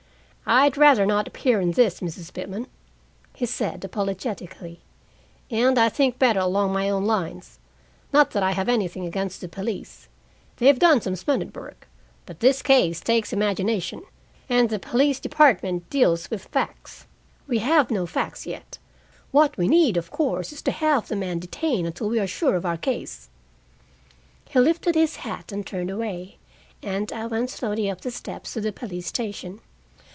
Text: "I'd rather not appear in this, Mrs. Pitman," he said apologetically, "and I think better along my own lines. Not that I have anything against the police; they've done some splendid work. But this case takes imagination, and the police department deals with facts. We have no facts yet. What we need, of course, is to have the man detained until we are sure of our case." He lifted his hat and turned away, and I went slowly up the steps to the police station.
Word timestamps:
"I'd 0.43 0.75
rather 0.75 1.05
not 1.05 1.29
appear 1.29 1.61
in 1.61 1.71
this, 1.73 2.01
Mrs. 2.01 2.33
Pitman," 2.33 2.67
he 3.33 3.45
said 3.45 3.85
apologetically, 3.85 4.81
"and 5.49 5.77
I 5.79 5.87
think 5.87 6.19
better 6.19 6.41
along 6.41 6.73
my 6.73 6.89
own 6.89 7.05
lines. 7.05 7.57
Not 8.11 8.31
that 8.31 8.43
I 8.43 8.51
have 8.51 8.67
anything 8.67 9.05
against 9.05 9.39
the 9.39 9.47
police; 9.47 10.09
they've 10.57 10.77
done 10.77 10.99
some 10.99 11.15
splendid 11.15 11.55
work. 11.55 11.87
But 12.25 12.41
this 12.41 12.61
case 12.61 12.99
takes 12.99 13.31
imagination, 13.31 14.01
and 14.49 14.69
the 14.69 14.77
police 14.77 15.21
department 15.21 15.89
deals 15.89 16.29
with 16.29 16.43
facts. 16.47 17.07
We 17.47 17.59
have 17.59 17.89
no 17.89 18.05
facts 18.05 18.45
yet. 18.45 18.77
What 19.31 19.57
we 19.57 19.69
need, 19.69 19.95
of 19.95 20.11
course, 20.11 20.51
is 20.51 20.61
to 20.63 20.71
have 20.71 21.07
the 21.07 21.15
man 21.15 21.39
detained 21.39 21.87
until 21.87 22.09
we 22.09 22.19
are 22.19 22.27
sure 22.27 22.55
of 22.57 22.65
our 22.65 22.77
case." 22.77 23.29
He 24.49 24.59
lifted 24.59 24.95
his 24.95 25.17
hat 25.17 25.53
and 25.53 25.65
turned 25.65 25.91
away, 25.91 26.39
and 26.83 27.09
I 27.13 27.25
went 27.27 27.51
slowly 27.51 27.89
up 27.89 28.01
the 28.01 28.11
steps 28.11 28.51
to 28.55 28.59
the 28.59 28.73
police 28.73 29.07
station. 29.07 29.61